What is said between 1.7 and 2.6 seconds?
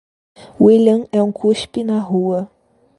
na rua.